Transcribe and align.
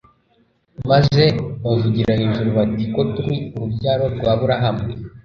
maze 0.89 1.23
bavugira 1.63 2.19
hejuru 2.21 2.49
bati: 2.57 2.83
"Ko 2.93 3.01
turi 3.13 3.35
urubyaro 3.55 4.05
rwa 4.15 4.29
Aburahamu, 4.35 4.83